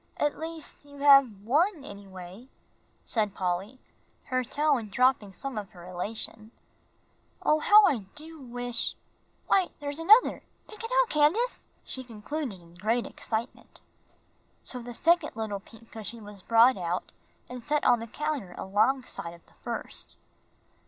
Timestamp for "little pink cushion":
15.35-16.23